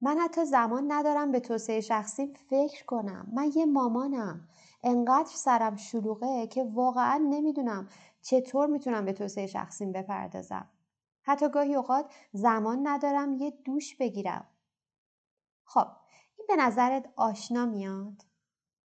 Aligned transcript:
من 0.00 0.18
حتی 0.18 0.44
زمان 0.44 0.92
ندارم 0.92 1.32
به 1.32 1.40
توسعه 1.40 1.80
شخصی 1.80 2.34
فکر 2.50 2.84
کنم. 2.84 3.28
من 3.32 3.50
یه 3.54 3.66
مامانم. 3.66 4.48
انقدر 4.82 5.30
سرم 5.34 5.76
شلوغه 5.76 6.46
که 6.46 6.64
واقعا 6.64 7.26
نمی‌دونم 7.30 7.88
چطور 8.22 8.66
می‌تونم 8.66 9.04
به 9.04 9.12
توسعه 9.12 9.46
شخصیم 9.46 9.92
بپردازم. 9.92 10.68
حتی 11.22 11.48
گاهی 11.48 11.74
اوقات 11.74 12.14
زمان 12.32 12.88
ندارم 12.88 13.34
یه 13.34 13.50
دوش 13.64 13.96
بگیرم. 13.96 14.46
خب 15.64 15.86
این 16.38 16.46
به 16.48 16.56
نظرت 16.56 17.12
آشنا 17.16 17.66
میاد؟ 17.66 18.24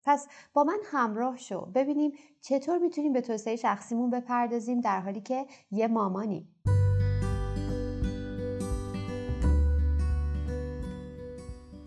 پس 0.05 0.27
با 0.53 0.63
من 0.63 0.79
همراه 0.85 1.37
شو. 1.37 1.65
ببینیم 1.65 2.11
چطور 2.41 2.77
می‌تونیم 2.77 3.13
به 3.13 3.21
توسعه 3.21 3.55
شخصیمون 3.55 4.09
بپردازیم 4.09 4.79
در 4.79 5.01
حالی 5.01 5.21
که 5.21 5.45
یه 5.71 5.87
مامانی 5.87 6.47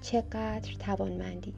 چقدر 0.00 0.72
توانمندی. 0.78 1.54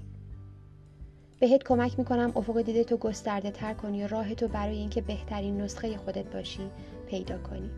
بهت 1.40 1.64
کمک 1.64 1.98
می‌کنم 1.98 2.32
افق 2.36 2.60
دیده 2.62 2.84
تو 2.84 2.96
گسترده 2.96 3.50
تر 3.50 3.74
کنی 3.74 4.04
و 4.04 4.08
راه 4.08 4.34
تو 4.34 4.48
برای 4.48 4.78
اینکه 4.78 5.00
بهترین 5.00 5.60
نسخه 5.60 5.96
خودت 5.96 6.32
باشی 6.32 6.70
پیدا 7.06 7.38
کنی. 7.38 7.70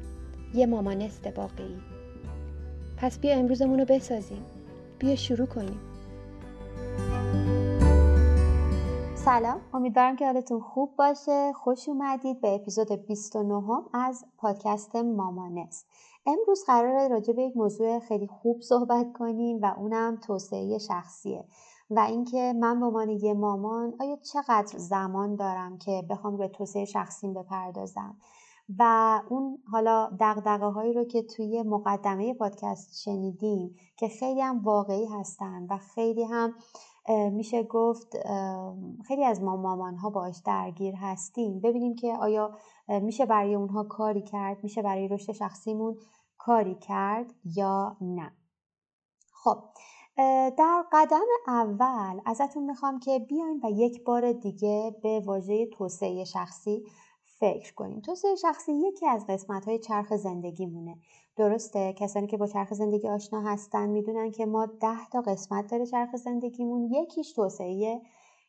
یه 0.54 0.66
مامانست 0.66 1.26
واقعی 1.36 1.80
پس 2.96 3.18
بیا 3.18 3.34
امروزمون 3.34 3.78
رو 3.78 3.84
بسازیم. 3.84 4.44
بیا 4.98 5.16
شروع 5.16 5.46
کنیم. 5.46 5.80
سلام. 9.14 9.60
امیدوارم 9.74 10.16
که 10.16 10.26
حالتون 10.26 10.60
خوب 10.60 10.96
باشه. 10.96 11.52
خوش 11.52 11.88
اومدید 11.88 12.40
به 12.40 12.48
اپیزود 12.48 13.06
29 13.06 13.62
از 13.92 14.24
پادکست 14.38 14.96
مامانست 14.96 15.86
امروز 16.26 16.64
قراره 16.66 17.08
راجع 17.08 17.32
به 17.32 17.42
یک 17.42 17.56
موضوع 17.56 17.98
خیلی 17.98 18.26
خوب 18.26 18.60
صحبت 18.60 19.12
کنیم 19.12 19.58
و 19.62 19.74
اونم 19.78 20.16
توسعه 20.16 20.78
شخصیه. 20.78 21.44
و 21.90 22.00
اینکه 22.00 22.52
من 22.56 22.80
به 22.80 22.86
عنوان 22.86 23.08
یه 23.10 23.34
مامان 23.34 23.94
آیا 24.00 24.16
چقدر 24.16 24.78
زمان 24.78 25.36
دارم 25.36 25.78
که 25.78 26.02
بخوام 26.10 26.36
به 26.36 26.48
توسعه 26.48 26.84
شخصیم 26.84 27.34
بپردازم؟ 27.34 28.16
و 28.78 29.22
اون 29.28 29.58
حالا 29.72 30.10
دقدقه 30.20 30.66
هایی 30.66 30.92
رو 30.92 31.04
که 31.04 31.22
توی 31.22 31.62
مقدمه 31.62 32.34
پادکست 32.34 33.00
شنیدیم 33.00 33.76
که 33.96 34.08
خیلی 34.08 34.40
هم 34.40 34.62
واقعی 34.62 35.06
هستن 35.06 35.66
و 35.70 35.78
خیلی 35.78 36.24
هم 36.24 36.54
میشه 37.32 37.62
گفت 37.62 38.16
خیلی 39.04 39.24
از 39.24 39.42
ما 39.42 39.56
مامان 39.56 39.96
ها 39.96 40.10
باش 40.10 40.36
درگیر 40.46 40.94
هستیم. 40.94 41.60
ببینیم 41.60 41.94
که 41.94 42.12
آیا 42.20 42.50
میشه 42.88 43.26
برای 43.26 43.54
اونها 43.54 43.84
کاری 43.84 44.22
کرد 44.22 44.64
میشه 44.64 44.82
برای 44.82 45.08
رشد 45.08 45.32
شخصیمون 45.32 45.96
کاری 46.46 46.74
کرد 46.74 47.34
یا 47.44 47.96
نه. 48.00 48.32
خب 49.32 49.58
در 50.58 50.84
قدم 50.92 51.26
اول 51.46 52.20
ازتون 52.26 52.64
می‌خوام 52.64 53.00
که 53.00 53.18
بیاین 53.18 53.60
و 53.64 53.70
یک 53.70 54.04
بار 54.04 54.32
دیگه 54.32 54.96
به 55.02 55.22
واژه 55.24 55.66
توسعه 55.66 56.24
شخصی 56.24 56.84
فکر 57.24 57.74
کنیم. 57.74 58.00
توسعه 58.00 58.34
شخصی 58.34 58.72
یکی 58.72 59.08
از 59.08 59.26
قسمت 59.26 59.64
های 59.64 59.78
چرخ 59.78 60.16
زندگیمونه. 60.16 60.96
درسته؟ 61.36 61.92
کسانی 61.92 62.26
که 62.26 62.36
با 62.36 62.46
چرخ 62.46 62.74
زندگی 62.74 63.08
آشنا 63.08 63.40
هستن 63.40 63.88
می‌دونن 63.88 64.30
که 64.30 64.46
ما 64.46 64.66
ده 64.66 65.08
تا 65.12 65.20
قسمت 65.20 65.70
داره 65.70 65.86
چرخ 65.86 66.16
زندگیمون. 66.16 66.84
یکیش 66.84 67.32
توسعه 67.32 68.00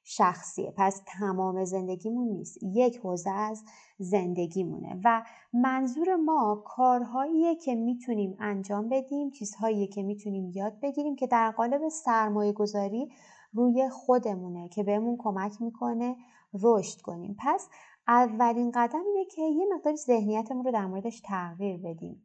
شخصیه. 0.04 0.74
پس 0.78 1.02
تمام 1.06 1.66
زندگیمون 1.66 2.28
نیست. 2.28 2.64
یک 2.64 2.98
حوزه 2.98 3.30
از 3.30 3.64
زندگیمونه. 3.98 5.02
و 5.04 5.24
منظور 5.54 6.16
ما 6.16 6.64
کارهاییه 6.66 7.56
که 7.56 7.76
می‌تونیم 7.76 8.38
انجام 8.40 8.90
بدیم 8.90 9.30
چیزهایی 9.30 9.88
که 9.88 10.04
می‌تونیم 10.04 10.52
یاد 10.56 10.80
بگیریم 10.82 11.16
که 11.16 11.28
در 11.28 11.52
قالب 11.52 11.90
سرمایه 11.90 12.52
گذاری 12.52 13.12
روی 13.54 13.90
خودمونه 13.90 14.70
که 14.70 14.84
بهمون 14.84 15.18
کمک 15.20 15.62
می‌کنه 15.62 16.16
رشد 16.64 17.02
کنیم. 17.02 17.36
پس 17.40 17.70
اولین 18.08 18.72
قدم 18.72 19.04
اینه 19.06 19.26
که 19.26 19.42
یه 19.42 19.66
مقداری 19.76 19.98
ذهنیتمون 19.98 20.66
رو 20.66 20.72
در 20.72 20.86
موردش 20.86 21.22
تغییر 21.26 21.78
بدیم. 21.78 22.24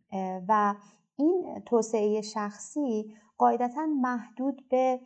و 0.48 0.74
این 1.16 1.62
توسعه 1.66 2.20
شخصی 2.20 3.14
قاعدتا 3.38 3.86
محدود 3.86 4.68
به 4.68 5.00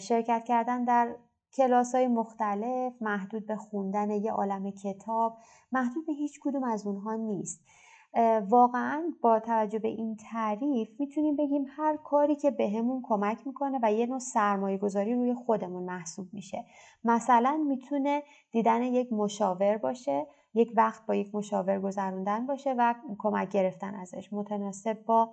شرکت 0.00 0.44
کردن 0.44 0.84
در 0.84 1.16
کلاس 1.56 1.94
های 1.94 2.08
مختلف 2.08 2.92
محدود 3.00 3.46
به 3.46 3.56
خوندن 3.56 4.10
یه 4.10 4.32
عالم 4.32 4.70
کتاب 4.70 5.38
محدود 5.72 6.06
به 6.06 6.12
هیچ 6.12 6.40
کدوم 6.42 6.64
از 6.64 6.86
اونها 6.86 7.14
نیست. 7.14 7.64
واقعا 8.48 9.12
با 9.22 9.40
توجه 9.40 9.78
به 9.78 9.88
این 9.88 10.16
تعریف 10.16 10.88
می‌تونیم 10.98 11.36
بگیم 11.36 11.66
هر 11.68 11.96
کاری 11.96 12.36
که 12.36 12.50
بهمون 12.50 13.00
به 13.00 13.08
کمک 13.08 13.46
می‌کنه 13.46 13.78
و 13.82 13.92
یه 13.92 14.06
نوع 14.06 14.18
سرمایه 14.18 14.78
گذاری 14.78 15.14
روی 15.14 15.34
خودمون 15.34 15.82
محسوب 15.84 16.28
میشه. 16.32 16.64
مثلا 17.04 17.64
می‌تونه 17.68 18.22
دیدن 18.52 18.82
یک 18.82 19.12
مشاور 19.12 19.76
باشه 19.76 20.26
یک 20.56 20.72
وقت 20.76 21.06
با 21.06 21.14
یک 21.14 21.34
مشاور 21.34 21.80
گذروندن 21.80 22.46
باشه 22.46 22.74
و 22.78 22.94
کمک 23.18 23.48
گرفتن 23.48 23.94
ازش. 23.94 24.32
متناسب 24.32 25.04
با 25.04 25.32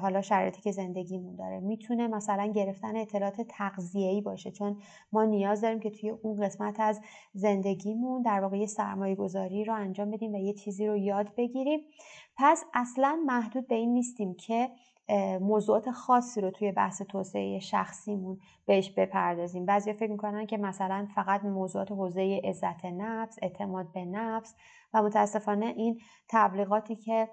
حالا 0.00 0.22
شرایطی 0.22 0.62
که 0.62 0.72
زندگیمون 0.72 1.36
داره. 1.36 1.60
می‌تونه 1.60 2.08
مثلا 2.08 2.46
گرفتن 2.46 2.96
اطلاعات 2.96 3.40
تغذیه‌ای 3.40 4.20
باشه. 4.20 4.50
چون 4.50 4.76
ما 5.12 5.24
نیاز 5.24 5.60
داریم 5.60 5.80
که 5.80 5.90
توی 5.90 6.10
اون 6.10 6.36
قسمت 6.36 6.80
از 6.80 7.00
زندگیمون 7.32 8.22
در 8.22 8.40
واقع 8.40 8.58
یه 8.58 8.66
سرمایه 8.66 9.14
گذاری 9.14 9.64
رو 9.64 9.74
انجام 9.74 10.10
بدیم 10.10 10.34
و 10.34 10.38
یه 10.38 10.52
چیزی 10.52 10.86
رو 10.86 10.96
یاد 10.96 11.34
بگیریم. 11.36 11.80
پس 12.36 12.64
اصلا 12.74 13.18
محدود 13.26 13.68
به 13.68 13.74
این 13.74 13.92
نیستیم 13.92 14.34
که 14.34 14.70
موضوعات 15.40 15.90
خاصی 15.90 16.40
رو 16.40 16.50
توی 16.50 16.72
بحث 16.72 17.02
توسعه 17.02 17.58
شخصیمون 17.58 18.38
بهش 18.66 18.90
بپردازیم. 18.90 19.66
بعضی 19.66 19.92
فکر 19.92 20.10
می‌کنن 20.10 20.46
که 20.46 20.56
مثلا 20.56 21.08
فقط 21.14 21.44
موضوعات 21.44 21.92
حوزه 21.92 22.40
عزت 22.44 22.84
نفس 22.84 23.36
اعتماد 23.42 23.92
به 23.92 24.04
نفس 24.04 24.54
و 24.94 25.02
متاسفانه 25.02 25.66
این 25.66 26.00
تبلیغاتی 26.28 26.96
که 26.96 27.28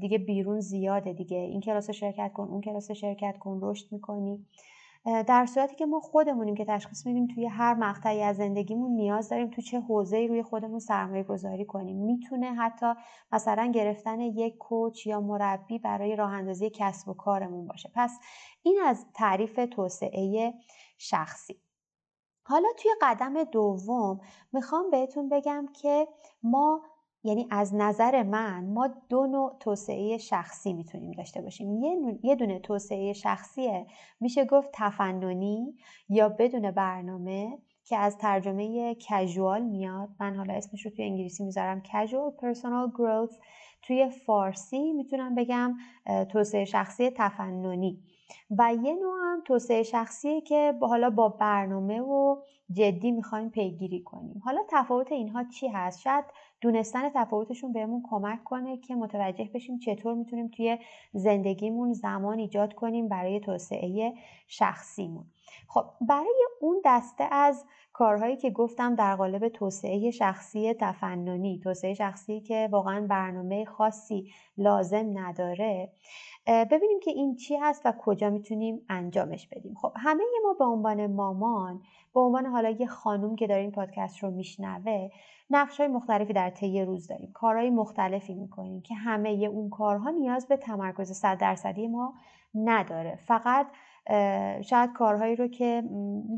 دیگه 0.00 0.18
بیرون 0.18 0.60
زیاده 0.60 1.12
دیگه. 1.12 1.38
این 1.38 1.60
کلاس 1.60 1.90
شرکت 1.90 2.32
کن 2.32 2.48
اون 2.48 2.60
کلاس 2.60 2.90
شرکت 2.90 3.38
کن 3.38 3.58
رشد 3.62 3.92
می‌کنی. 3.92 4.46
در 5.08 5.46
صورتی 5.46 5.76
که 5.76 5.86
ما 5.86 6.00
خودمونیم 6.00 6.54
که 6.54 6.64
تشخیص 6.64 7.06
میدیم 7.06 7.26
توی 7.26 7.46
هر 7.46 7.74
مقطعی 7.74 8.22
از 8.22 8.36
زندگیمون 8.36 8.90
نیاز 8.90 9.28
داریم 9.28 9.50
تو 9.50 9.62
چه 9.62 9.80
حوزه‌ای 9.80 10.28
روی 10.28 10.42
خودمون 10.42 10.78
سرمایه 10.78 11.22
گذاری 11.22 11.64
کنیم. 11.64 11.96
می‌تونه 11.96 12.54
حتی 12.54 12.86
مثلا 13.32 13.70
گرفتن 13.74 14.20
یک 14.20 14.58
کوچ 14.58 15.06
یا 15.06 15.20
مربی 15.20 15.78
برای 15.78 16.16
راه 16.16 16.32
اندازی 16.32 16.70
کسب 16.70 17.08
و 17.08 17.14
کارمون 17.14 17.66
باشه. 17.66 17.90
پس 17.94 18.18
این 18.62 18.80
از 18.84 19.06
تعریف 19.14 19.60
توسعه 19.70 20.54
شخصی. 20.98 21.62
حالا 22.42 22.68
توی 22.78 22.90
قدم 23.02 23.44
دوم 23.44 24.20
می‌خوام 24.52 24.90
بهتون 24.90 25.28
بگم 25.28 25.66
که 25.82 26.08
ما 26.42 26.82
یعنی 27.28 27.46
از 27.50 27.74
نظر 27.74 28.22
من 28.22 28.64
ما 28.64 28.88
دو 29.08 29.26
نوع 29.26 29.56
توسعه 29.60 30.18
شخصی 30.18 30.72
می‌تونیم 30.72 31.10
داشته 31.10 31.42
باشیم. 31.42 31.82
یه 32.22 32.34
دونه 32.34 32.58
توسعه 32.58 33.12
شخصیه 33.12 33.86
میشه 34.20 34.44
گفت 34.44 34.70
تفننی 34.72 35.74
یا 36.08 36.28
بدون 36.28 36.70
برنامه 36.70 37.58
که 37.84 37.96
از 37.96 38.18
ترجمه 38.18 38.94
کژوال 38.94 39.62
میاد. 39.62 40.08
من 40.20 40.36
حالا 40.36 40.54
اسمش 40.54 40.86
رو 40.86 40.90
توی 40.90 41.04
انگلیسی 41.04 41.44
می‌ذارم 41.44 41.82
casual 41.82 42.44
personal 42.44 42.96
growth. 42.98 43.36
توی 43.82 44.08
فارسی 44.08 44.92
می‌تونم 44.92 45.34
بگم 45.34 45.76
توسعه 46.32 46.64
شخصی 46.64 47.10
تفننی. 47.10 48.02
و 48.58 48.74
یه 48.82 48.94
نوع 48.94 49.16
هم 49.22 49.42
توسعه 49.44 49.82
شخصیه 49.82 50.40
که 50.40 50.74
حالا 50.80 51.10
با 51.10 51.28
برنامه 51.28 52.00
و 52.00 52.36
جدی 52.72 53.10
می‌خوایم 53.10 53.50
پیگیری 53.50 54.02
کنیم. 54.02 54.42
حالا 54.44 54.60
تفاوت 54.68 55.12
اینها 55.12 55.44
چی 55.44 55.68
هست؟ 55.68 56.00
شاید 56.00 56.24
دونستن 56.60 57.08
تفاوتشون 57.14 57.72
بهمون 57.72 58.02
کمک 58.10 58.44
کنه 58.44 58.76
که 58.76 58.94
متوجه 58.94 59.50
بشیم 59.54 59.78
چطور 59.78 60.14
می‌تونیم 60.14 60.48
توی 60.48 60.78
زندگیمون 61.12 61.92
زمان 61.92 62.38
ایجاد 62.38 62.74
کنیم 62.74 63.08
برای 63.08 63.40
توسعه 63.40 64.12
شخصیمون. 64.46 65.24
خب 65.68 65.84
برای 66.00 66.46
اون 66.60 66.80
دسته 66.84 67.24
از 67.30 67.64
کارهایی 67.92 68.36
که 68.36 68.50
گفتم 68.50 68.94
در 68.94 69.16
قالب 69.16 69.48
توسعه 69.48 70.10
شخصی 70.10 70.74
تفننی 70.74 71.60
توسعه 71.64 71.94
شخصی 71.94 72.40
که 72.40 72.68
واقعا 72.72 73.06
برنامه 73.06 73.64
خاصی 73.64 74.32
لازم 74.58 75.18
نداره 75.18 75.92
ببینیم 76.46 77.00
که 77.02 77.10
این 77.10 77.36
چی 77.36 77.56
هست 77.56 77.82
و 77.86 77.92
کجا 77.98 78.30
می‌تونیم 78.30 78.80
انجامش 78.88 79.48
بدیم. 79.48 79.74
خب 79.74 79.92
همه 79.96 80.22
ما 80.44 80.52
به 80.58 80.64
عنوان 80.64 81.06
مامان 81.06 81.82
به 82.14 82.20
عنوان 82.20 82.46
حالا 82.46 82.70
یه 82.70 82.86
خانوم 82.86 83.36
که 83.36 83.46
داره 83.46 83.60
این 83.60 83.70
پادکست 83.70 84.18
رو 84.18 84.30
میشنوه 84.30 85.10
نقش 85.50 85.80
های 85.80 85.88
مختلفی 85.88 86.32
در 86.32 86.50
طی 86.50 86.84
روز 86.84 87.06
داریم 87.08 87.30
کارهای 87.34 87.70
مختلفی 87.70 88.34
می‌کنیم 88.34 88.80
که 88.80 88.94
همه 88.94 89.28
اون 89.28 89.70
کارها 89.70 90.10
نیاز 90.10 90.48
به 90.48 90.56
تمرکز 90.56 91.12
صد 91.12 91.38
درصدی 91.38 91.88
ما 91.88 92.14
نداره. 92.54 93.18
فقط 93.26 93.66
شاید 94.62 94.92
کارهایی 94.92 95.36
رو 95.36 95.48
که 95.48 95.82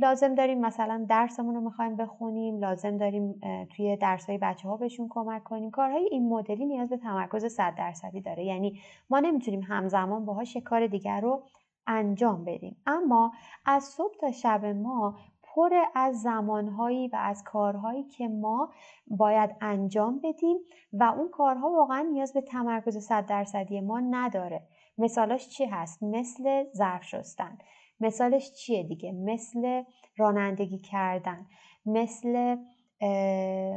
لازم 0.01 0.35
داریم 0.35 0.61
مثلا 0.61 1.07
درسمون 1.09 1.55
رو 1.55 1.61
می‌خوایم 1.61 1.97
بخونیم 1.97 2.59
لازم 2.59 2.97
داریم 2.97 3.41
توی 3.77 3.97
درسهای 3.97 4.39
بچه 4.39 4.69
ها 4.69 4.77
بهشون 4.77 5.07
کمک 5.11 5.45
کنیم 5.45 5.71
کارهای 5.71 6.09
این 6.11 6.29
مدلی 6.29 6.67
نیاز 6.67 6.89
به 6.89 6.97
تمرکز 6.97 7.45
صد 7.45 7.75
درصدی 7.75 8.21
داره. 8.21 8.45
یعنی 8.45 8.81
ما 9.11 9.21
نمی‌تونیم 9.21 9.61
همزمان 9.63 10.25
باهاش 10.25 10.57
کار 10.57 10.87
دیگر 10.87 11.21
رو 11.21 11.43
انجام 11.87 12.45
بدیم. 12.45 12.77
اما 12.87 13.33
از 13.67 13.85
صبح 13.85 14.15
تا 14.21 14.33
شب 14.33 14.65
ما 14.65 15.19
پر 15.55 15.71
از 15.95 16.23
زمانهایی 16.23 17.09
و 17.09 17.17
از 17.17 17.45
کارهایی 17.45 18.05
که 18.05 18.29
ما 18.29 18.73
باید 19.07 19.51
انجام 19.61 20.21
بدیم 20.25 20.59
و 20.93 21.05
اون 21.05 21.29
کارها 21.29 21.71
واقعا 21.71 22.09
نیاز 22.13 22.33
به 22.33 22.41
تمرکز 22.41 22.99
صد 22.99 23.27
درصدی 23.27 23.81
ما 23.81 24.01
نداره. 24.01 24.63
مثالاش 24.99 25.49
چی 25.49 25.65
هست؟ 25.65 26.03
مثل 26.03 26.65
ظرف 26.75 27.05
شستن. 27.05 27.59
مثالش 28.01 28.53
چیه 28.53 28.83
دیگه؟ 28.83 29.13
مثل 29.13 29.83
رانندگی 30.17 30.79
کردن. 30.79 31.47
مثل 31.87 32.57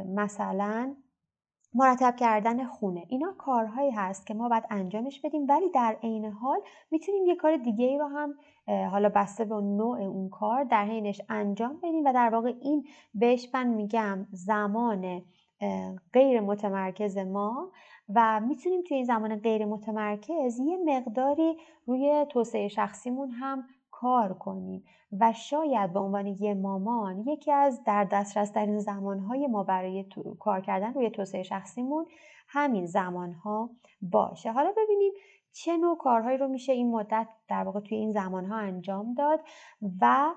مثلا 0.06 0.96
مرتب 1.74 2.16
کردن 2.16 2.64
خونه. 2.64 3.04
اینا 3.08 3.34
کارهایی 3.38 3.90
هست 3.90 4.26
که 4.26 4.34
ما 4.34 4.48
باید 4.48 4.64
انجامش 4.70 5.20
بدیم 5.20 5.46
ولی 5.48 5.70
در 5.70 5.96
عین 6.02 6.24
حال 6.24 6.60
می‌تونیم 6.90 7.26
یه 7.26 7.36
کار 7.36 7.56
دیگه 7.56 7.84
ای 7.84 7.98
رو 7.98 8.06
هم 8.06 8.34
حالا 8.90 9.08
بسته 9.08 9.44
به 9.44 9.54
نوع 9.54 10.00
اون 10.00 10.28
کار 10.28 10.64
در 10.64 10.84
حینش 10.84 11.20
انجام 11.28 11.76
بدیم 11.82 12.04
و 12.04 12.12
در 12.12 12.28
واقع 12.28 12.54
این 12.60 12.86
بهش 13.14 13.48
من 13.54 13.66
میگم 13.66 14.26
زمان 14.32 15.22
غیر 16.12 16.40
متمرکز 16.40 17.18
ما 17.18 17.70
و 18.14 18.40
می‌تونیم 18.40 18.82
توی 18.82 18.96
این 18.96 19.06
زمان 19.06 19.36
غیر 19.36 19.64
متمرکز 19.64 20.58
یه 20.58 20.76
مقداری 20.84 21.56
روی 21.86 22.26
توسعه 22.28 22.68
شخصیمون 22.68 23.30
هم 23.30 23.64
کار 24.00 24.34
کنیم 24.34 24.84
و 25.20 25.32
شاید 25.32 25.92
به 25.92 26.00
عنوان 26.00 26.26
یه 26.26 26.54
مامان 26.54 27.18
یکی 27.18 27.52
از 27.52 27.84
در 27.84 28.04
دسترس 28.04 28.50
ترین 28.50 28.78
زمانهای 28.78 29.46
ما 29.46 29.62
برای 29.62 30.06
کار 30.40 30.60
کردن 30.60 30.94
روی 30.94 31.10
توسعه 31.10 31.42
شخصیمون 31.42 32.06
همین 32.48 32.86
زمانها 32.86 33.70
باشه. 34.02 34.52
حالا 34.52 34.72
ببینیم 34.76 35.12
چه 35.52 35.76
نوع 35.76 35.98
کارهایی 35.98 36.38
رو 36.38 36.48
میشه 36.48 36.72
این 36.72 36.90
مدت 36.90 37.28
در 37.48 37.64
واقع 37.64 37.80
توی 37.80 37.98
این 37.98 38.12
زمانها 38.12 38.56
انجام 38.56 39.14
داد 39.14 39.40
و 40.00 40.34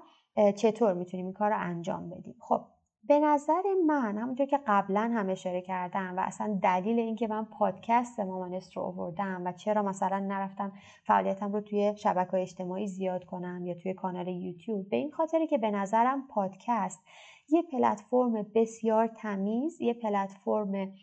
چطور 0.56 0.94
می‌تونیم 0.94 1.26
این 1.26 1.34
کار 1.34 1.50
رو 1.50 1.58
انجام 1.60 2.10
بدیم. 2.10 2.36
خب 2.40 2.66
به 3.08 3.20
نظر 3.20 3.62
من 3.88 4.18
همونطور 4.18 4.46
که 4.46 4.60
قبلا 4.68 5.12
هم 5.16 5.30
اشاره 5.30 5.62
کردم 5.62 6.14
و 6.18 6.20
اصلا 6.20 6.60
دلیل 6.64 7.00
اینکه 7.00 7.28
من 7.28 7.46
پادکست 7.46 8.20
مامانست 8.20 8.78
رو 8.78 8.84
آوردم 8.84 9.42
و 9.46 9.52
چرا 9.52 9.84
مثلا 9.84 10.20
نرفتم 10.20 10.72
فعالیتم 11.04 11.54
رو 11.54 11.62
توی 11.62 11.94
شبکه 11.98 12.38
اجتماعی 12.42 12.88
زیاد 12.88 13.26
کنم 13.26 13.66
یا 13.66 13.74
توی 13.74 13.94
کانال 13.94 14.28
یوتیوب 14.28 14.90
به 14.90 14.98
این 14.98 15.12
خاطره 15.12 15.48
که 15.48 15.58
به 15.58 15.72
نظرم 15.72 16.28
پادکست 16.28 17.04
یه 17.50 17.62
پلتفرم 17.62 18.46
بسیار 18.56 19.08
تمیز 19.08 19.82
یه 19.82 19.94
پلتفرم 19.94 20.94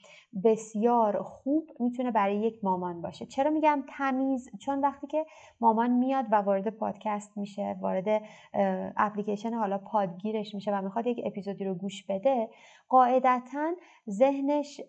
بسیار 0.44 1.22
خوب 1.22 1.70
می‌تونه 1.80 2.10
برای 2.10 2.36
یک 2.36 2.64
مامان 2.64 3.02
باشه. 3.02 3.26
چرا 3.26 3.50
میگم 3.50 3.84
تمیز؟ 3.88 4.50
چون 4.60 4.80
وقتی 4.80 5.06
که 5.06 5.26
مامان 5.60 5.90
میاد 5.90 6.24
و 6.30 6.34
وارد 6.34 6.70
پادکست 6.70 7.38
میشه 7.38 7.76
وارد 7.80 8.22
اپلیکیشن 8.96 9.54
حالا 9.54 9.78
پادگیرش 9.78 10.54
میشه 10.54 10.72
و 10.72 10.82
می‌خواد 10.82 11.06
یک 11.06 11.20
اپیزودی 11.24 11.64
رو 11.64 11.74
گوش 11.74 12.06
بده 12.06 12.48
قاعدتا 12.88 13.72
ذهنش 14.10 14.80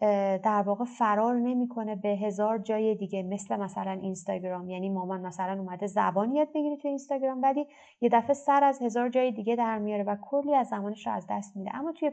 در 0.43 0.63
واقع 0.65 0.85
فرار 0.85 1.35
نمی‌کنه 1.35 1.95
به 1.95 2.09
هزار 2.09 2.57
جای 2.57 2.95
دیگه 2.95 3.23
مثل 3.23 3.55
مثلا 3.55 3.91
اینستاگرام. 3.91 4.69
یعنی 4.69 4.89
مامان 4.89 5.21
مثلا 5.21 5.61
اومده 5.61 5.87
زبان 5.87 6.31
یاد 6.31 6.47
بگیره 6.53 6.77
تو 6.77 6.87
اینستاگرام 6.87 7.41
ولی 7.41 7.67
یه 8.01 8.09
دفعه 8.09 8.33
سر 8.33 8.63
از 8.63 8.81
هزار 8.81 9.09
جای 9.09 9.31
دیگه 9.31 9.55
در 9.55 9.77
میاره 9.77 10.03
و 10.03 10.15
کلی 10.21 10.55
از 10.55 10.67
زمانش 10.67 11.07
رو 11.07 11.13
از 11.13 11.27
دست 11.29 11.57
میده. 11.57 11.75
اما 11.75 11.91
توی 11.91 12.11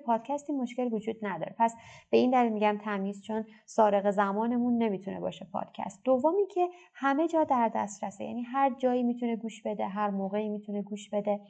این 0.48 0.60
مشکل 0.60 0.92
وجود 0.92 1.16
نداره. 1.22 1.54
پس 1.58 1.74
به 2.10 2.16
این 2.16 2.30
دلیل 2.30 2.52
میگم 2.52 2.78
تمیز 2.84 3.22
چون 3.22 3.44
سارق 3.66 4.10
زمانمون 4.10 4.78
نمی‌تونه 4.78 5.20
باشه 5.20 5.46
پادکست. 5.52 6.00
دومی 6.04 6.46
که 6.46 6.68
همه 6.94 7.28
جا 7.28 7.44
در 7.44 7.70
دسترسه. 7.74 8.24
یعنی 8.24 8.42
هر 8.42 8.70
جایی 8.70 9.02
می‌تونه 9.02 9.36
گوش 9.36 9.62
بده 9.62 9.86
هر 9.86 10.10
موقعی 10.10 10.48
می‌تونه 10.48 10.82
گوش 10.82 11.10
بده. 11.10 11.40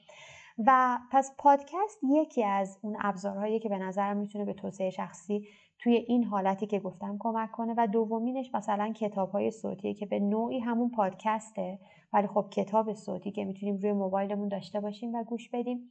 و 0.58 0.98
پس 1.10 1.34
پادکست 1.38 1.98
یکی 2.02 2.44
از 2.44 2.78
اون 2.82 2.96
ابزارهایی 3.00 3.60
که 3.60 3.68
به 3.68 3.78
نظرم 3.78 4.16
می‌تونه 4.16 4.44
به 4.44 4.52
توسعه 4.52 4.90
شخصی 4.90 5.48
توی 5.78 5.94
این 5.94 6.24
حالتی 6.24 6.66
که 6.66 6.78
گفتم 6.78 7.16
کمک 7.20 7.50
کنه 7.50 7.74
و 7.76 7.86
دومینش 7.86 8.54
مثلا 8.54 8.92
کتاب 8.92 9.30
های 9.30 9.50
صوتیه 9.50 9.94
که 9.94 10.06
به 10.06 10.20
نوعی 10.20 10.58
همون 10.58 10.90
پادکسته 10.90 11.78
ولی 12.12 12.26
خب 12.26 12.48
کتاب 12.50 12.92
صوتی 12.92 13.30
که 13.30 13.44
می‌تونیم 13.44 13.76
روی 13.76 13.92
موبایلمون 13.92 14.48
داشته 14.48 14.80
باشیم 14.80 15.14
و 15.14 15.24
گوش 15.24 15.48
بدیم. 15.48 15.90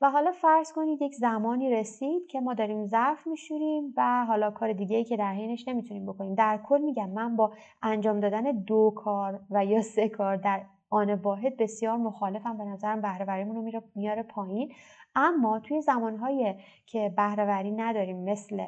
و 0.00 0.10
حالا 0.10 0.32
فرض 0.32 0.72
کنید 0.72 1.02
یک 1.02 1.14
زمانی 1.14 1.70
رسید 1.70 2.26
که 2.26 2.40
ما 2.40 2.54
داریم 2.54 2.86
ظرف 2.86 3.26
میشوریم 3.26 3.94
و 3.96 4.24
حالا 4.24 4.50
کار 4.50 4.72
دیگه 4.72 4.96
ای 4.96 5.04
که 5.04 5.16
در 5.16 5.32
حینش 5.32 5.68
نمی‌تونیم 5.68 6.06
بکنیم. 6.06 6.34
در 6.34 6.60
کل 6.64 6.80
میگم 6.80 7.10
من 7.10 7.36
با 7.36 7.52
انجام 7.82 8.20
دادن 8.20 8.42
دو 8.42 8.92
کار 8.96 9.40
و 9.50 9.64
یا 9.64 9.82
سه 9.82 10.08
کار 10.08 10.36
در 10.36 10.62
آن 10.92 11.14
واحد 11.14 11.56
بسیار 11.56 11.96
مخالفم 11.96 12.58
به 12.58 12.64
نظرم 12.64 13.00
بهرهوریمون 13.00 13.72
رو 13.72 13.82
میاره 13.94 14.22
پایین. 14.22 14.72
اما 15.14 15.60
توی 15.60 15.80
زمانهایی 15.80 16.54
که 16.86 17.12
بهرهوری 17.16 17.70
نداریم 17.70 18.24
مثل 18.24 18.66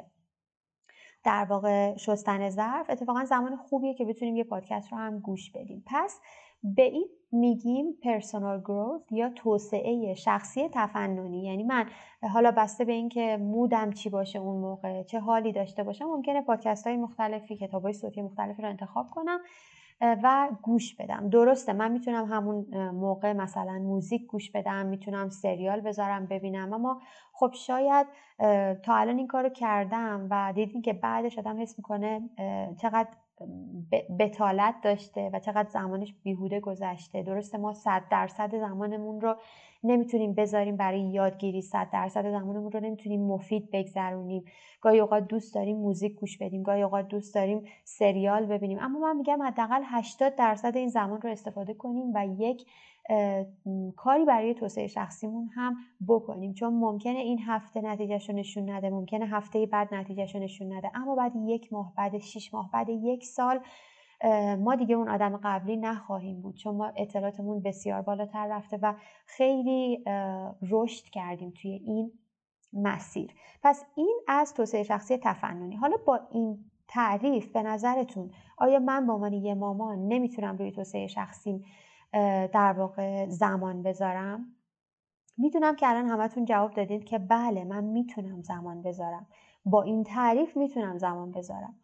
در 1.23 1.45
واقع 1.49 1.97
شستن 1.97 2.49
ظرف 2.49 2.89
اتفاقا 2.89 3.25
زمان 3.25 3.55
خوبیه 3.55 3.93
که 3.93 4.05
بتونیم 4.05 4.35
یه 4.35 4.43
پادکست 4.43 4.91
رو 4.91 4.97
هم 4.97 5.19
گوش 5.19 5.51
بدیم. 5.51 5.83
پس 5.87 6.19
به 6.63 6.83
این 6.83 7.09
میگیم 7.31 7.85
پرسونال 8.03 8.61
گروث 8.61 9.01
یا 9.11 9.29
توسعه 9.29 10.13
شخصی 10.13 10.69
تفننی. 10.73 11.43
یعنی 11.43 11.63
من 11.63 11.89
حالا 12.33 12.51
بسته 12.51 12.85
به 12.85 12.93
اینکه 12.93 13.37
مودم 13.41 13.91
چی 13.91 14.09
باشه 14.09 14.39
اون 14.39 14.61
موقع 14.61 15.03
چه 15.03 15.19
حالی 15.19 15.51
داشته 15.51 15.83
باشم 15.83 16.05
ممکنه 16.05 16.41
پادکست 16.41 16.87
های 16.87 16.97
مختلفی 16.97 17.57
کتاب 17.57 17.83
های 17.83 17.93
صوتی 17.93 18.21
مختلفی 18.21 18.61
رو 18.61 18.69
انتخاب 18.69 19.09
کنم. 19.09 19.39
و 20.01 20.49
گوش 20.61 20.95
بدم. 20.95 21.29
درسته 21.29 21.73
من 21.73 21.91
می‌تونم 21.91 22.25
همون 22.25 22.65
موقع 22.91 23.33
مثلا 23.33 23.79
موزیک 23.79 24.25
گوش 24.25 24.51
بدم 24.51 24.85
می‌تونم 24.85 25.29
سریال 25.29 25.81
بذارم 25.81 26.25
ببینم 26.25 26.73
اما 26.73 27.01
خب 27.33 27.51
شاید 27.53 28.07
تا 28.83 28.95
الان 28.95 29.17
این 29.17 29.27
کارو 29.27 29.49
کردم 29.49 30.27
و 30.31 30.53
دیدین 30.55 30.81
که 30.81 30.93
بعدش 30.93 31.39
آدم 31.39 31.61
حس 31.61 31.77
می‌کنه 31.77 32.29
چقدر 32.81 33.07
بتالت 34.19 34.75
داشته 34.83 35.29
و 35.33 35.39
چقدر 35.39 35.69
زمانش 35.69 36.13
بیهوده 36.23 36.59
گذشته. 36.59 37.23
درسته 37.23 37.57
ما 37.57 37.73
صد 37.73 38.03
درصد 38.11 38.55
زمانمون 38.55 39.21
رو 39.21 39.35
نمی‌تونیم 39.83 40.33
بذاریم 40.33 40.75
برای 40.77 41.01
یادگیری 41.01 41.61
صد 41.61 41.89
درصد 41.93 42.31
زمانمون 42.31 42.71
رو 42.71 42.79
نمی‌تونیم 42.79 43.21
مفید 43.21 43.69
بگذرونیم. 43.73 44.43
گاهی 44.81 44.99
اوقات 44.99 45.27
دوست 45.27 45.55
داریم 45.55 45.77
موزیک 45.77 46.15
گوش 46.15 46.37
بدیم 46.37 46.63
گاهی 46.63 46.81
اوقات 46.81 47.07
دوست 47.07 47.35
داریم 47.35 47.61
سریال 47.83 48.45
ببینیم. 48.45 48.77
اما 48.81 48.99
من 48.99 49.17
میگم 49.17 49.41
حداقل 49.41 49.81
80 49.85 50.35
درصد 50.35 50.77
این 50.77 50.89
زمان 50.89 51.21
رو 51.21 51.29
استفاده 51.29 51.73
کنیم 51.73 52.11
و 52.15 52.27
یک 52.37 52.65
کاری 53.95 54.25
برای 54.25 54.53
توسعه 54.53 54.87
شخصیمون 54.87 55.49
هم 55.55 55.75
بکنیم. 56.07 56.53
چون 56.53 56.73
ممکنه 56.73 57.19
این 57.19 57.39
هفته 57.45 57.81
نتیجهش 57.81 58.29
رو 58.29 58.35
نشون 58.35 58.69
نده 58.69 58.89
ممکنه 58.89 59.25
هفته 59.25 59.65
بعد 59.65 59.93
نتیجهش 59.93 60.35
رو 60.35 60.41
نشون 60.41 60.73
نده. 60.73 60.91
اما 60.95 61.15
بعد 61.15 61.31
یک 61.35 61.73
ماه 61.73 61.93
بعد 61.97 62.17
شیش 62.17 62.53
ماه 62.53 62.69
بعد 62.73 62.89
یک 62.89 63.23
سال 63.25 63.59
ما 64.59 64.75
دیگه 64.75 64.95
اون 64.95 65.09
آدم 65.09 65.39
قبلی 65.43 65.77
نخواهیم 65.77 66.41
بود 66.41 66.55
چون 66.55 66.75
ما 66.75 66.91
اطلاعاتمون 66.95 67.61
بسیار 67.61 68.01
بالاتر 68.01 68.47
رفته 68.47 68.79
و 68.81 68.93
خیلی 69.25 70.03
رشد 70.69 71.05
کردیم 71.05 71.53
توی 71.61 71.71
این 71.71 72.11
مسیر. 72.73 73.31
پس 73.63 73.85
این 73.95 74.19
از 74.27 74.53
توسعه 74.53 74.83
شخصی 74.83 75.17
تفننی. 75.17 75.75
حالا 75.75 75.97
با 76.05 76.19
این 76.31 76.65
تعریف 76.87 77.51
به 77.51 77.63
نظرتون 77.63 78.31
آیا 78.57 78.79
من 78.79 79.07
به 79.07 79.13
عنوان 79.13 79.33
یه 79.33 79.53
مامان 79.53 80.07
نمی‌تونم 80.07 80.57
روی 80.57 80.71
توسعه 80.71 81.07
شخصیم 81.07 81.65
در 82.53 82.73
واقع 82.77 83.29
زمان 83.29 83.83
بذارم؟ 83.83 84.45
می‌دونم 85.37 85.75
که 85.75 85.89
الان 85.89 86.05
همتون 86.05 86.45
جواب 86.45 86.73
دادید 86.73 87.03
که 87.03 87.19
بله 87.19 87.63
من 87.63 87.83
می‌تونم 87.83 88.41
زمان 88.41 88.81
بذارم. 88.81 89.27
با 89.65 89.81
این 89.81 90.03
تعریف 90.03 90.57
می‌تونم 90.57 90.97
زمان 90.97 91.31
بذارم. 91.31 91.75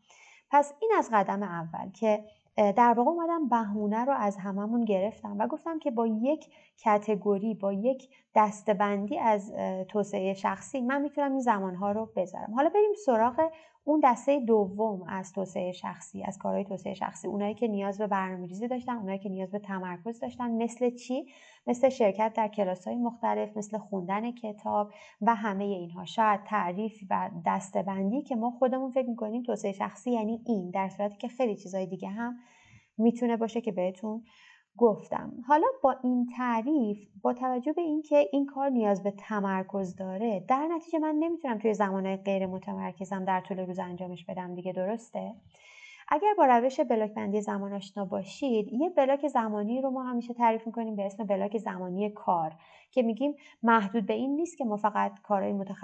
پس 0.51 0.73
این 0.79 0.91
از 0.97 1.09
قدم 1.13 1.43
اول 1.43 1.89
که 1.93 2.23
در 2.55 2.93
واقع 2.97 3.11
اومدم 3.11 3.47
بهونه 3.47 4.05
رو 4.05 4.13
از 4.13 4.37
هممون 4.37 4.85
گرفتم 4.85 5.35
و 5.39 5.47
گفتم 5.47 5.79
که 5.79 5.91
با 5.91 6.07
یک 6.07 6.47
کتگوری 6.77 7.53
با 7.53 7.73
یک 7.73 8.09
دستبندی 8.35 9.19
از 9.19 9.53
توسعه 9.87 10.33
شخصی 10.33 10.81
من 10.81 11.01
می‌تونم 11.01 11.31
این 11.31 11.39
زمانها 11.39 11.91
رو 11.91 12.09
بذارم. 12.15 12.53
حالا 12.55 12.69
بریم 12.69 12.93
سراغ 13.05 13.51
اون 13.83 14.01
دسته 14.03 14.39
دوم 14.39 15.03
از 15.07 15.33
توسعه 15.33 15.71
شخصی 15.71 16.23
از 16.23 16.37
کارهای 16.37 16.63
توسعه 16.63 16.93
شخصی 16.93 17.27
اونایی 17.27 17.53
که 17.53 17.67
نیاز 17.67 17.97
به 17.97 18.07
برنامه 18.07 18.47
ریزی 18.47 18.67
داشتن 18.67 18.97
اونایی 18.97 19.19
که 19.19 19.29
نیاز 19.29 19.51
به 19.51 19.59
تمرکز 19.59 20.19
داشتن. 20.19 20.51
مثل 20.51 20.89
چی؟ 20.89 21.25
مثل 21.67 21.89
شرکت 21.89 22.33
در 22.35 22.47
کلاس 22.47 22.87
های 22.87 22.97
مختلف 22.97 23.57
مثل 23.57 23.77
خوندن 23.77 24.31
کتاب 24.31 24.91
و 25.21 25.35
همه 25.35 25.63
اینها. 25.63 26.05
شاید 26.05 26.43
تعریف 26.43 27.03
و 27.09 27.29
دستبندی 27.45 28.21
که 28.21 28.35
ما 28.35 28.51
خودمون 28.51 28.91
فکر 28.91 29.09
می‌کنیم 29.09 29.43
توسعه 29.43 29.71
شخصی 29.71 30.11
یعنی 30.11 30.41
این 30.45 30.69
در 30.69 30.89
صورتی 30.89 31.17
که 31.17 31.27
خیلی 31.27 31.55
چیزهای 31.55 31.85
دیگه 31.85 32.09
هم 32.09 32.39
می‌تونه 32.97 33.37
باشه 33.37 33.61
که 33.61 33.71
بهتون 33.71 34.23
گفتم. 34.77 35.33
حالا 35.47 35.67
با 35.83 35.95
این 36.03 36.27
تعریف 36.37 36.99
با 37.21 37.33
توجه 37.33 37.73
به 37.73 37.81
اینکه 37.81 38.29
این 38.31 38.45
کار 38.45 38.69
نیاز 38.69 39.03
به 39.03 39.11
تمرکز 39.11 39.95
داره 39.95 40.45
در 40.47 40.67
نتیجه 40.67 40.99
من 40.99 41.15
نمی‌تونم 41.19 41.57
توی 41.57 41.73
زمانهای 41.73 42.17
غیر 42.17 42.45
متمرکزم 42.45 43.25
در 43.25 43.41
طول 43.41 43.59
روز 43.59 43.79
انجامش 43.79 44.25
بدم 44.25 44.55
دیگه 44.55 44.73
درسته؟ 44.73 45.35
اگر 46.13 46.33
با 46.37 46.45
روش 46.45 46.79
بلاک 46.79 47.13
بندی 47.13 47.41
زمان 47.41 47.73
آشنا 47.73 48.05
باشید 48.05 48.73
یه 48.73 48.89
بلاک 48.89 49.27
زمانی 49.27 49.81
رو 49.81 49.89
ما 49.89 50.03
همیشه 50.03 50.33
تعریف 50.33 50.67
می‌کنیم 50.67 50.95
به 50.95 51.05
اسم 51.05 51.23
بلاک 51.23 51.57
زمانی 51.57 52.09
کار 52.09 52.53
که 52.91 53.01
میگیم 53.01 53.35
محدود 53.63 54.05
به 54.05 54.13
این 54.13 54.35
نیست 54.35 54.57
که 54.57 54.65
ما 54.65 54.77
فقط 54.77 55.19
کارهای 55.23 55.53
متخ... 55.53 55.83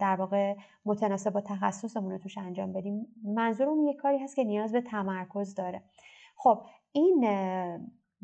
در 0.00 0.16
واقع 0.16 0.56
متناسب 0.84 1.32
با 1.32 1.40
تخصصمون 1.40 2.12
رو 2.12 2.18
توش 2.18 2.38
انجام 2.38 2.72
بدیم. 2.72 3.06
منظورم 3.24 3.82
یه 3.82 3.94
کاری 3.94 4.18
هست 4.18 4.36
که 4.36 4.44
نیاز 4.44 4.72
به 4.72 4.80
تمرکز 4.80 5.54
داره. 5.54 5.82
خب 6.36 6.62
این 6.92 7.24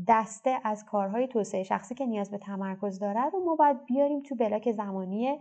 دسته 0.09 0.61
از 0.65 0.85
کارهای 0.85 1.29
توسعه 1.29 1.63
شخصی 1.63 1.95
که 1.95 2.07
نیاز 2.07 2.31
به 2.31 2.39
تمرکز 2.39 2.99
داره 2.99 3.25
رو 3.33 3.45
ما 3.45 3.57
باید 3.57 3.85
بیاریم 3.85 4.23
تو 4.23 4.35
بلاک 4.35 4.73
زمانی 4.73 5.39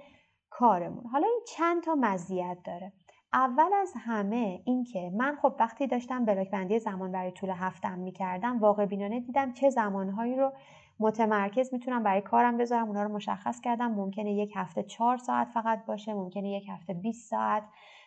کارمون. 0.49 1.05
حالا 1.05 1.27
این 1.27 1.41
چند 1.47 1.83
تا 1.83 1.95
مزیت 1.95 2.57
داره. 2.65 2.93
اول 3.33 3.73
از 3.73 3.93
همه 3.95 4.61
اینکه 4.65 5.11
من 5.13 5.35
خب 5.41 5.55
وقتی 5.59 5.87
داشتم 5.87 6.25
بلاک 6.25 6.51
بندی 6.51 6.79
زمان 6.79 7.11
برای 7.11 7.31
طول 7.31 7.49
هفتم 7.49 7.99
می‌کردم 7.99 8.59
واقع 8.59 8.85
بینانه 8.85 9.19
دیدم 9.19 9.53
چه 9.53 9.69
زمانهایی 9.69 10.35
رو 10.35 10.51
متمرکز 10.99 11.73
می‌تونم 11.73 12.03
برای 12.03 12.21
کارم 12.21 12.57
بذارم 12.57 12.87
اونا 12.87 13.03
رو 13.03 13.13
مشخص 13.13 13.61
کردم. 13.61 13.91
ممکنه 13.91 14.33
یک 14.33 14.51
هفته 14.55 14.83
چهار 14.83 15.17
ساعت 15.17 15.49
فقط 15.49 15.85
باشه 15.85 16.13
ممکنه 16.13 16.49
یک 16.51 16.69
هفته 16.69 16.93
20 16.93 17.29
ساعت 17.29 17.63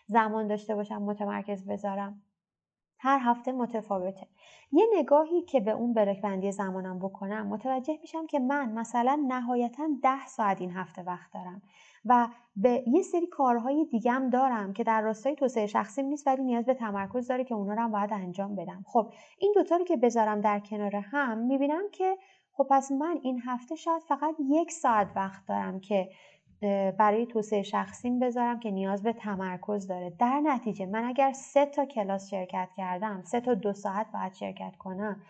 زمان 0.06 0.46
داشته 0.46 0.74
باشم 0.74 1.02
متمرکز 1.02 1.66
بذارم. 1.66 2.22
هر 3.04 3.18
هفته 3.22 3.52
متفاوته. 3.52 4.26
یه 4.72 4.86
نگاهی 4.94 5.42
که 5.42 5.60
به 5.60 5.70
اون 5.70 5.94
بندی 5.94 6.52
زمانم 6.52 6.98
بکنم 6.98 7.46
متوجه 7.46 7.98
میشم 8.00 8.26
که 8.26 8.38
من 8.38 8.72
مثلا 8.72 9.24
نهایتا 9.28 9.88
ده 10.02 10.26
ساعت 10.26 10.60
این 10.60 10.70
هفته 10.70 11.02
وقت 11.02 11.32
دارم 11.32 11.62
و 12.04 12.28
به 12.56 12.84
یه 12.86 13.02
سری 13.02 13.26
کارهای 13.26 13.84
دیگم 13.84 14.30
دارم 14.32 14.72
که 14.72 14.84
در 14.84 15.00
راستای 15.00 15.34
توسعه 15.34 15.66
شخصی 15.66 16.02
نیست 16.02 16.26
ولی 16.26 16.42
نیاز 16.42 16.64
به 16.64 16.74
تمرکز 16.74 17.28
داره 17.28 17.44
که 17.44 17.54
اونا 17.54 17.74
رو 17.74 17.82
هم 17.82 17.92
باید 17.92 18.12
انجام 18.12 18.54
بدم. 18.56 18.84
خب 18.86 19.12
این 19.38 19.52
دوتا 19.54 19.76
رو 19.76 19.84
که 19.84 19.96
بذارم 19.96 20.40
در 20.40 20.60
کنار 20.60 20.96
هم 20.96 21.38
می‌بینم 21.38 21.82
که 21.92 22.16
خب 22.52 22.66
پس 22.70 22.92
من 22.92 23.18
این 23.22 23.40
هفته 23.44 23.74
شاید 23.74 24.02
فقط 24.02 24.34
یک 24.50 24.72
ساعت 24.72 25.08
وقت 25.16 25.46
دارم 25.46 25.80
که 25.80 26.08
برای 26.98 27.26
توسعه 27.26 27.62
شخصیم 27.62 28.18
بذارم 28.18 28.60
که 28.60 28.70
نیاز 28.70 29.02
به 29.02 29.12
تمرکز 29.12 29.86
داره. 29.86 30.10
در 30.18 30.40
نتیجه 30.40 30.86
من 30.86 31.04
اگر 31.04 31.32
سه 31.32 31.66
تا 31.66 31.84
کلاس 31.84 32.30
شرکت 32.30 32.68
کردم 32.76 33.22
سه 33.24 33.40
تا 33.40 33.54
دو 33.54 33.72
ساعت 33.72 34.06
باید 34.12 34.32
شرکت 34.32 34.76
کنم. 34.78 35.20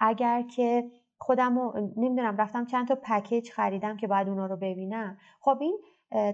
اگر 0.00 0.42
که 0.42 0.90
خودم 1.18 1.58
رو 1.58 1.92
نمی‌دونم 1.96 2.36
رفتم 2.36 2.66
چند 2.66 2.88
تا 2.88 2.94
پکیج 2.94 3.50
خریدم 3.50 3.96
که 3.96 4.06
باید 4.06 4.28
اونا 4.28 4.46
رو 4.46 4.56
ببینم. 4.56 5.18
خب 5.40 5.58
این 5.60 5.78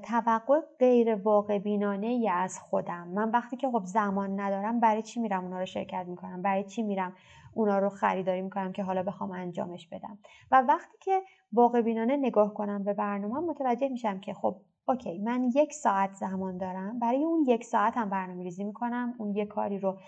توقع 0.03 0.61
غیر 0.79 1.15
واقع 1.15 1.59
بینانه 1.59 2.07
ای 2.07 2.29
از 2.29 2.59
خودم. 2.61 3.09
من 3.09 3.31
وقتی 3.31 3.57
که 3.57 3.71
خب 3.71 3.83
زمان 3.85 4.41
ندارم 4.41 4.81
برای 4.81 5.03
چی 5.03 5.21
میرم 5.21 5.45
اونا 5.45 5.59
رو 5.59 5.67
شرکت 5.67 6.05
می‌کنم؟ 6.09 6.43
برای 6.43 6.65
چی 6.65 6.83
میرم 6.83 7.13
اونا 7.55 7.79
رو 7.79 7.89
خریداری 7.89 8.43
می‌کنم 8.43 8.73
که 8.73 8.83
حالا 8.83 9.03
بخوام 9.03 9.31
انجامش 9.31 9.89
بدم. 9.89 10.19
و 10.51 10.63
وقتی 10.69 10.99
که 11.01 11.23
واقع 11.53 11.83
بینانه 11.83 12.17
نگاه 12.17 12.55
کنم 12.55 12.85
به 12.85 12.95
برنامه 12.95 13.41
متوجه 13.41 13.89
میشم 13.89 14.21
که 14.21 14.35
خب 14.35 14.57
اوکی 14.89 15.19
من 15.19 15.45
یک 15.55 15.73
ساعت 15.73 16.13
زمان 16.15 16.59
دارم. 16.59 16.99
برای 16.99 17.25
اون 17.25 17.45
یک 17.49 17.65
ساعت 17.65 17.97
هم 17.97 18.11
برنامه 18.11 18.43
ریزی 18.43 18.65
می‌کنم. 18.65 19.15
اون 19.19 19.35
یک 19.35 19.49
کاری 19.49 19.79
رو 19.79 19.99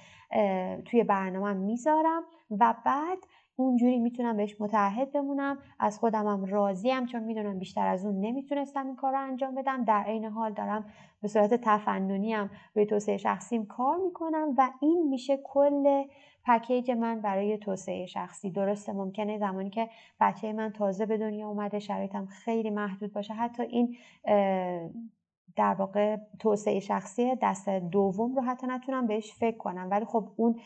توی 0.85 1.05
برنامه 1.05 1.53
می‌ذارم 1.53 2.23
و 2.51 2.75
بعد 2.85 3.19
اونجوری 3.57 3.99
می‌تونم 3.99 4.37
بهش 4.37 4.61
متعهد 4.61 5.13
بمونم. 5.13 5.59
از 5.79 5.99
خودمم 5.99 6.45
راضیم 6.45 7.07
چون 7.07 7.23
می‌دونم 7.23 7.59
بیشتر 7.59 7.87
از 7.87 8.05
اون 8.05 8.21
نمی‌تونستم 8.21 8.87
این 8.87 8.97
کار 8.97 9.13
رو 9.13 9.19
انجام 9.19 9.55
بدم. 9.55 9.85
در 9.85 10.03
عین 10.03 10.25
حال 10.25 10.53
دارم 10.53 10.85
به 11.23 11.29
صورت 11.29 11.55
تفننی 11.55 12.33
هم 12.33 12.51
روی 12.75 12.87
توسعه 12.87 13.17
شخصیم 13.17 13.67
کار 13.67 13.97
می‌کنم 13.97 14.55
و 14.59 14.71
این 14.81 15.09
میشه 15.09 15.39
کل 15.45 16.05
پکیج 16.45 16.91
من 16.91 17.21
برای 17.21 17.59
توسعه 17.59 18.07
شخصی. 18.07 18.51
درسته 18.51 18.93
ممکنه 18.93 19.39
زمانی 19.39 19.71
که 19.71 19.89
بچه 20.21 20.53
من 20.53 20.73
تازه 20.73 21.07
به 21.07 21.19
دنیا 21.19 21.49
اومده 21.49 21.79
شرایطم 21.79 22.27
خیلی 22.27 22.71
محدود 22.71 23.13
باشه. 23.13 23.35
حتی 23.35 23.63
این 23.63 23.97
در 25.61 25.75
واقع 25.75 26.17
توسعه 26.39 26.81
شخصی 26.81 27.35
دست 27.43 27.69
دوم 27.69 28.35
رو 28.35 28.43
حتی 28.43 28.67
نتونم 28.67 29.07
بهش 29.07 29.33
فکر 29.33 29.57
کنم. 29.57 29.89
ولی 29.91 30.05
خب 30.05 30.29
اون 30.37 30.61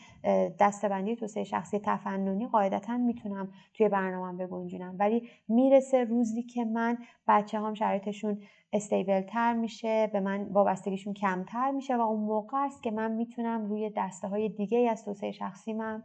دستبندی 0.59 1.15
توسعه 1.15 1.43
شخصی 1.43 1.79
تفننی 1.79 2.47
قاعدتا 2.47 2.97
می‌تونم 2.97 3.49
توی 3.73 3.89
برنامه 3.89 4.45
بگنجونم. 4.47 4.95
ولی 4.99 5.29
می‌رسه 5.47 6.03
روزی 6.03 6.43
که 6.43 6.65
من 6.65 6.97
بچه 7.27 7.59
هم 7.59 7.73
شرایطشون 7.73 8.41
استیبل 8.73 9.21
تر 9.21 9.53
میشه 9.53 10.09
به 10.13 10.19
من 10.19 10.43
وابستگیشون 10.43 11.13
کمتر 11.13 11.71
میشه 11.71 11.97
و 11.97 12.01
اون 12.01 12.19
موقع 12.19 12.57
است 12.57 12.83
که 12.83 12.91
من 12.91 13.11
می‌تونم 13.11 13.65
روی 13.65 13.91
دسته 13.97 14.27
های 14.27 14.49
دیگه 14.49 14.89
از 14.91 15.05
توسعه 15.05 15.31
شخصی 15.31 15.73
من 15.73 16.03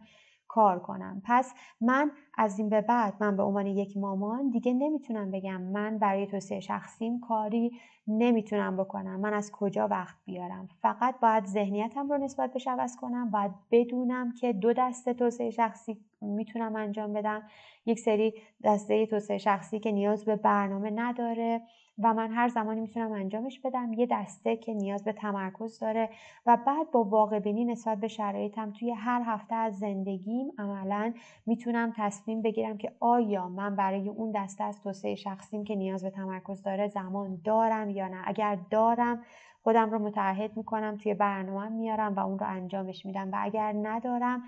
کار 0.52 0.78
کنم. 0.78 1.22
پس 1.24 1.54
من 1.80 2.10
از 2.38 2.58
این 2.58 2.68
به 2.68 2.80
بعد 2.80 3.14
من 3.20 3.36
به 3.36 3.42
عنوان 3.42 3.66
یک 3.66 3.96
مامان 3.96 4.50
دیگه 4.50 4.72
نمی‌تونم 4.72 5.30
بگم 5.30 5.62
من 5.62 5.98
برای 5.98 6.26
توسعه 6.26 6.60
شخصیم 6.60 7.20
کاری 7.20 7.72
نمی‌تونم 8.06 8.76
بکنم. 8.76 9.20
من 9.20 9.34
از 9.34 9.52
کجا 9.52 9.88
وقت 9.88 10.16
بیارم؟ 10.24 10.68
فقط 10.82 11.20
باید 11.20 11.46
ذهنیتم 11.46 12.08
رو 12.08 12.18
نسبت 12.18 12.52
بهش 12.52 12.68
عوض 12.68 12.96
کنم 12.96 13.30
باید 13.30 13.50
بدونم 13.70 14.32
که 14.32 14.52
دو 14.52 14.72
دسته 14.72 15.14
توسعه 15.14 15.50
شخصی 15.50 15.98
می‌تونم 16.20 16.76
انجام 16.76 17.12
بدم. 17.12 17.42
یک 17.86 17.98
سری 17.98 18.34
دسته 18.64 19.06
توسعه 19.06 19.38
شخصی 19.38 19.80
که 19.80 19.92
نیاز 19.92 20.24
به 20.24 20.36
برنامه 20.36 20.90
نداره. 20.90 21.62
و 22.02 22.14
من 22.14 22.30
هر 22.30 22.48
زمانی 22.48 22.80
می‌تونم 22.80 23.12
انجامش 23.12 23.60
بدم. 23.60 23.92
یه 23.92 24.06
دسته 24.10 24.56
که 24.56 24.74
نیاز 24.74 25.04
به 25.04 25.12
تمرکز 25.12 25.78
داره 25.78 26.08
و 26.46 26.58
بعد 26.66 26.90
با 26.90 27.04
واقع 27.04 27.38
بینی 27.38 27.64
نسبت 27.64 27.98
به 27.98 28.08
شرایطم 28.08 28.70
توی 28.70 28.90
هر 28.90 29.22
هفته 29.26 29.54
از 29.54 29.78
زندگیم 29.78 30.52
عملا 30.58 31.12
می‌تونم 31.46 31.92
تصمیم 31.96 32.42
بگیرم 32.42 32.78
که 32.78 32.92
آیا 33.00 33.48
من 33.48 33.76
برای 33.76 34.08
اون 34.08 34.32
دسته 34.34 34.64
از 34.64 34.82
توسعه 34.82 35.14
شخصیم 35.14 35.64
که 35.64 35.74
نیاز 35.74 36.04
به 36.04 36.10
تمرکز 36.10 36.62
داره 36.62 36.88
زمان 36.88 37.40
دارم 37.44 37.90
یا 37.90 38.08
نه. 38.08 38.22
اگر 38.24 38.58
دارم 38.70 39.22
خودم 39.62 39.90
رو 39.90 39.98
متعهد 39.98 40.56
می‌کنم 40.56 40.96
توی 40.96 41.14
برنامه 41.14 41.68
میارم 41.68 42.14
و 42.14 42.20
اون 42.20 42.38
رو 42.38 42.46
انجامش 42.46 43.06
میدم 43.06 43.30
و 43.32 43.36
اگر 43.40 43.74
ندارم 43.82 44.42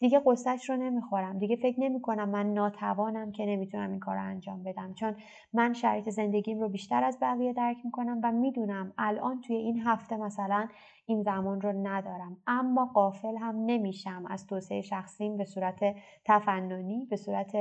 دیگه 0.00 0.20
قصهش 0.26 0.70
رو 0.70 0.76
نمی‌خورم. 0.76 1.38
دیگه 1.38 1.56
فکر 1.56 1.80
نمی‌کنم 1.80 2.28
من 2.28 2.54
ناتوانم 2.54 3.32
که 3.32 3.46
نمی‌تونم 3.46 3.90
این 3.90 4.00
کار 4.00 4.16
رو 4.16 4.22
انجام 4.22 4.62
بدم. 4.62 4.94
چون 4.94 5.16
من 5.52 5.72
شرایط 5.72 6.08
زندگیم 6.10 6.60
رو 6.60 6.68
بیشتر 6.68 7.04
از 7.04 7.18
بقیه 7.22 7.52
درک 7.52 7.76
می‌کنم 7.84 8.20
و 8.24 8.32
می‌دونم 8.32 8.92
الان 8.98 9.40
توی 9.40 9.56
این 9.56 9.78
هفته 9.78 10.16
مثلا 10.16 10.68
این 11.06 11.22
زمان 11.22 11.60
رو 11.60 11.72
ندارم. 11.86 12.36
اما 12.46 12.86
قافل 12.94 13.36
هم 13.36 13.56
نمیشم 13.66 14.24
از 14.28 14.46
توسعه 14.46 14.80
شخصیم 14.80 15.36
به 15.36 15.44
صورت 15.44 15.80
تفننی 16.24 17.06
به 17.10 17.16
صورت 17.16 17.52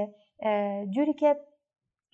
جوری 0.89 1.13
که 1.13 1.35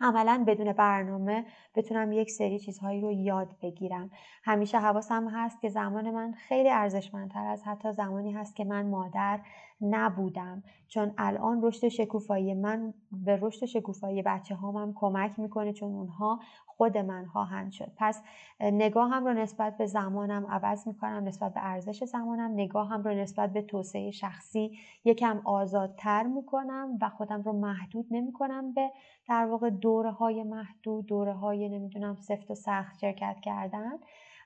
عملا 0.01 0.43
بدون 0.47 0.73
برنامه 0.73 1.45
بتونم 1.75 2.11
یک 2.11 2.31
سری 2.31 2.59
چیزهایی 2.59 3.01
رو 3.01 3.11
یاد 3.11 3.55
بگیرم. 3.61 4.09
همیشه 4.43 4.79
حواسم 4.79 5.27
هست 5.29 5.61
که 5.61 5.69
زمان 5.69 6.11
من 6.11 6.31
خیلی 6.31 6.69
ارزشمندتر 6.69 7.45
از 7.45 7.63
حتی 7.63 7.91
زمانی 7.91 8.31
هست 8.31 8.55
که 8.55 8.65
من 8.65 8.89
مادر 8.89 9.39
نبودم. 9.83 10.63
چون 10.87 11.13
الان 11.17 11.61
رشد 11.61 11.87
شکوفایی 11.87 12.53
من 12.53 12.93
به 13.11 13.39
رشد 13.41 13.65
شکوفایی 13.65 14.21
بچه 14.21 14.55
هامم 14.55 14.93
کمک 14.95 15.39
می‌کنه 15.39 15.73
چون 15.73 15.91
اونها 15.91 16.39
خود 16.65 16.97
من 16.97 17.25
خواهند 17.25 17.71
شد. 17.71 17.91
پس 17.97 18.21
نگاهم 18.61 19.25
رو 19.25 19.33
نسبت 19.33 19.77
به 19.77 19.85
زمانم 19.85 20.45
عوض 20.49 20.87
می‌کنم 20.87 21.23
نسبت 21.27 21.53
به 21.53 21.59
ارزش 21.63 22.03
زمانم 22.03 22.51
نگاهم 22.53 23.03
رو 23.03 23.13
نسبت 23.13 23.53
به 23.53 23.61
توسعه 23.61 24.11
شخصی 24.11 24.77
یکم 25.05 25.41
آزادتر 25.45 26.23
می‌کنم 26.23 26.97
و 27.01 27.09
خودم 27.09 27.41
رو 27.41 27.53
محدود 27.53 28.05
نمی‌کنم 28.11 28.73
به 28.73 28.91
در 29.27 29.45
واقع 29.45 29.69
دوره 29.69 30.11
های 30.11 30.43
محدود 30.43 31.05
دوره 31.05 31.33
های 31.33 31.69
نمی‌دونم 31.69 32.17
سفت 32.19 32.51
و 32.51 32.55
سخت 32.55 32.99
شرکت 32.99 33.37
کردن. 33.41 33.91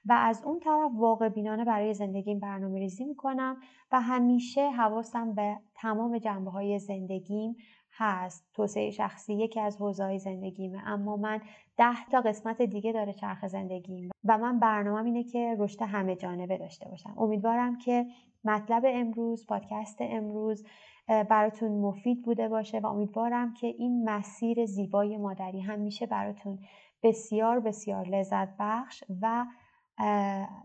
و 0.07 0.13
از 0.13 0.43
اون 0.43 0.59
طرف 0.59 0.91
واقع 0.95 1.29
بینانه 1.29 1.65
برای 1.65 1.93
زندگیم 1.93 2.39
برنامه 2.39 2.79
ریزی 2.79 3.05
می‌کنم 3.05 3.57
و 3.91 4.01
همیشه 4.01 4.69
حواسم 4.69 5.33
به 5.33 5.57
تمام 5.75 6.17
جنبه 6.17 6.51
های 6.51 6.79
زندگیم 6.79 7.55
هست. 7.91 8.45
توسعه 8.53 8.91
شخصی 8.91 9.33
یکی 9.33 9.59
از 9.59 9.77
حوزه‌های 9.77 10.19
زندگیمه 10.19 10.87
اما 10.87 11.17
من 11.17 11.41
ده 11.77 12.05
تا 12.11 12.21
قسمت 12.21 12.61
دیگه 12.61 12.91
داره 12.91 13.13
چرخ 13.13 13.47
زندگیم 13.47 14.09
و 14.23 14.37
من 14.37 14.59
برنامه 14.59 15.05
اینه 15.05 15.23
که 15.23 15.55
رشد 15.59 15.81
همه 15.81 16.15
جانبه 16.15 16.57
داشته 16.57 16.89
باشم. 16.89 17.13
امیدوارم 17.17 17.77
که 17.77 18.05
مطلب 18.43 18.83
امروز 18.85 19.45
پادکست 19.45 19.97
امروز 19.99 20.65
براتون 21.07 21.71
مفید 21.71 22.21
بوده 22.21 22.47
باشه 22.47 22.79
و 22.79 22.85
امیدوارم 22.85 23.53
که 23.53 23.67
این 23.67 24.09
مسیر 24.09 24.65
زیبای 24.65 25.17
مادری 25.17 25.61
هم 25.61 25.79
میشه 25.79 26.05
براتون 26.05 26.59
بسیار 27.03 27.59
بسیار 27.59 28.07
لذت 28.07 28.49
بخش 28.59 29.03
و 29.21 29.45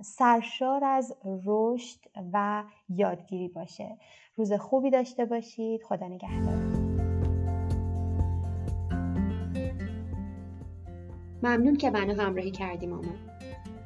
سرشار 0.03 0.85
از 0.85 1.17
رشد 1.47 1.99
و 2.33 2.65
یادگیری 2.89 3.49
باشه. 3.49 3.97
روز 4.37 4.53
خوبی 4.53 4.91
داشته 4.91 5.25
باشید. 5.25 5.83
خدا 5.83 6.09
نگهدار. 6.09 6.83
ممنون 11.43 11.77
که 11.77 11.91
منو 11.91 12.23
همراهی 12.23 12.51
کردی 12.51 12.87
مامان. 12.87 13.19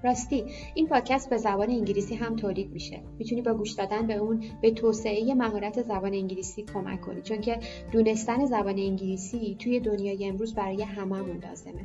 راستی 0.05 0.45
این 0.75 0.87
پادکست 0.87 1.31
به 1.31 1.37
زبان 1.37 1.71
انگلیسی 1.71 2.15
هم 2.15 2.37
تولید 2.37 2.73
میشه. 2.73 3.01
می‌تونی 3.19 3.43
با 3.43 3.55
گوش 3.55 3.73
دادن 3.73 4.07
به 4.07 4.15
اون 4.15 4.45
به 4.61 4.71
توسعه 4.71 5.35
مهارت 5.35 5.83
زبان 5.83 6.15
انگلیسی 6.15 6.63
کمک 6.63 7.01
کنی 7.01 7.23
چون 7.23 7.41
که 7.41 7.61
دونستن 7.93 8.45
زبان 8.45 8.79
انگلیسی 8.79 9.57
توی 9.59 9.81
دنیای 9.81 10.29
امروز 10.29 10.55
برای 10.55 10.83
هممون 10.83 11.37
لازمه. 11.37 11.85